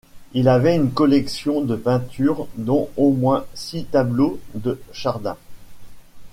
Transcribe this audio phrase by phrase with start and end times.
[0.33, 5.37] Il avait une collection de peintures dont au moins six tableaux de Chardin.